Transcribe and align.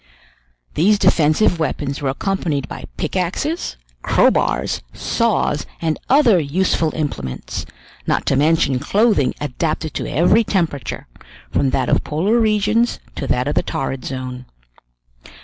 These 0.73 0.97
defensive 0.97 1.59
weapons 1.59 2.01
were 2.01 2.09
accompanied 2.09 2.67
by 2.67 2.85
pickaxes, 2.97 3.77
crowbars, 4.03 4.81
saws, 4.93 5.67
and 5.79 5.99
other 6.09 6.39
useful 6.39 6.91
implements, 6.95 7.67
not 8.07 8.25
to 8.25 8.35
mention 8.35 8.79
clothing 8.79 9.35
adapted 9.39 9.93
to 9.93 10.09
every 10.11 10.43
temperature, 10.43 11.05
from 11.51 11.69
that 11.69 11.87
of 11.87 12.03
polar 12.03 12.39
regions 12.39 12.99
to 13.13 13.27
that 13.27 13.47
of 13.47 13.53
the 13.53 13.61
torrid 13.61 14.03
zone. 14.03 14.47